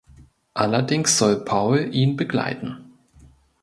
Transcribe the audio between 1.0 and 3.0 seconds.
soll Paul ihn begleiten.